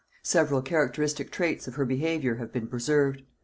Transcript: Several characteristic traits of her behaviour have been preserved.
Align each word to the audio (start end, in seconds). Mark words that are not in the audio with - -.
Several 0.23 0.63
characteristic 0.63 1.29
traits 1.29 1.67
of 1.67 1.75
her 1.75 1.85
behaviour 1.85 2.37
have 2.37 2.51
been 2.51 2.65
preserved. 2.67 3.21